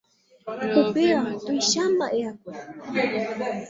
[0.81, 2.55] Upéva tuichamba'e'akue.